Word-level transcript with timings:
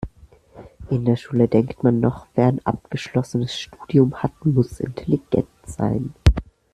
In 0.89 1.05
der 1.05 1.15
Schule 1.15 1.47
denkt 1.47 1.83
man 1.83 1.99
noch, 1.99 2.25
wer 2.33 2.47
ein 2.47 2.65
abgeschlossenes 2.65 3.53
Studium 3.53 4.15
hat, 4.15 4.31
muss 4.43 4.79
intelligent 4.79 5.45
sein. 5.67 6.15